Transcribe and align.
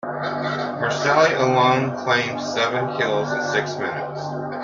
Marseille 0.79 1.35
alone 1.35 1.95
claimed 2.03 2.41
seven 2.41 2.97
kills 2.97 3.31
in 3.31 3.43
six 3.43 3.77
minutes. 3.77 4.19